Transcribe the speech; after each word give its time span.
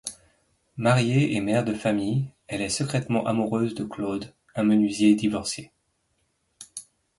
Mariée 0.77 1.35
et 1.35 1.41
mère 1.41 1.63
de 1.63 1.75
famille, 1.75 2.25
elle 2.47 2.63
est 2.63 2.69
secrètement 2.69 3.27
amoureuse 3.27 3.75
de 3.75 3.83
Claude, 3.83 4.33
un 4.55 4.63
menuisier 4.63 5.13
divorcé. 5.13 5.71